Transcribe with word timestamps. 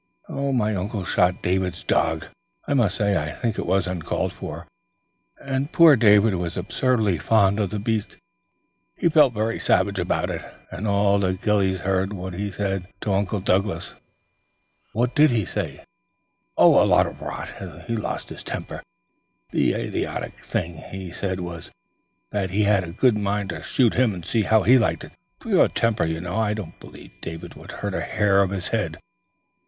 My 0.29 0.73
uncle 0.75 1.05
shot 1.05 1.43
David's 1.43 1.83
dog; 1.83 2.25
I 2.67 2.73
must 2.73 2.95
say 2.95 3.15
I 3.17 3.33
think 3.33 3.59
it 3.59 3.67
was 3.67 3.85
uncalled 3.85 4.33
for, 4.33 4.65
and 5.39 5.71
poor 5.71 5.95
David 5.95 6.33
was 6.33 6.57
absurdly 6.57 7.19
fond 7.19 7.59
of 7.59 7.69
the 7.69 7.77
beast. 7.77 8.17
He 8.95 9.09
felt 9.09 9.35
very 9.35 9.59
savage 9.59 9.99
about 9.99 10.31
it, 10.31 10.41
and 10.71 10.87
all 10.87 11.19
the 11.19 11.35
ghillies 11.35 11.81
heard 11.81 12.13
what 12.13 12.33
he 12.33 12.49
said 12.51 12.87
to 13.01 13.13
Uncle 13.13 13.39
Douglas." 13.41 13.93
"What 14.93 15.13
did 15.13 15.29
he 15.29 15.45
say?" 15.45 15.83
"Oh, 16.57 16.83
a 16.83 16.89
lot 16.89 17.05
of 17.05 17.21
rot. 17.21 17.53
He 17.85 17.95
lost 17.95 18.29
his 18.29 18.43
temper. 18.43 18.81
The 19.51 19.73
idiotic 19.75 20.33
thing 20.33 20.77
he 20.89 21.11
said 21.11 21.39
was, 21.41 21.69
that 22.31 22.49
he'd 22.49 22.65
a 22.65 22.91
good 22.91 23.19
mind 23.19 23.51
to 23.51 23.61
shoot 23.61 23.93
him 23.93 24.15
and 24.15 24.25
see 24.25 24.41
how 24.41 24.63
he 24.63 24.79
liked 24.79 25.03
it. 25.03 25.11
Pure 25.39 25.67
temper, 25.67 26.05
you 26.05 26.19
know. 26.21 26.37
I 26.37 26.55
don't 26.55 26.79
believe 26.79 27.11
David 27.21 27.53
would 27.53 27.71
hurt 27.71 27.93
a 27.93 28.01
hair 28.01 28.41
of 28.41 28.49
his 28.49 28.69
head." 28.69 28.97